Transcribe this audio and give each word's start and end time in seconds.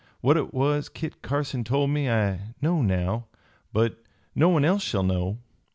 What 0.21 0.35
it 0.35 0.51
was 0.51 0.89
Kit 0.89 1.21
Carson 1.21 1.63
told 1.63 1.91
me 1.91 2.09
I 2.09 2.53
know 2.59 2.81
now, 2.81 3.27
but 3.71 3.99
no 4.33 4.49
one 4.49 4.65
else 4.65 4.81
shall 4.81 5.03
know. 5.03 5.37